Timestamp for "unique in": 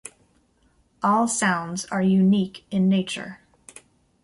2.01-2.89